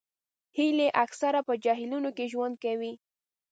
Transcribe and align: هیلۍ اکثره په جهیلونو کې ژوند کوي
هیلۍ 0.57 0.89
اکثره 1.03 1.39
په 1.47 1.53
جهیلونو 1.63 2.09
کې 2.17 2.25
ژوند 2.31 2.55
کوي 2.63 2.93